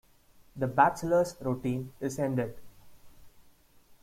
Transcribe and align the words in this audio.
The 0.55 0.65
bachelor's 0.65 1.35
routine 1.41 1.93
is 1.99 2.17
ended. 2.17 2.57